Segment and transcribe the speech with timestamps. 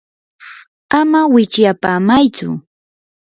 [0.99, 2.49] ama wichyapamaytsu.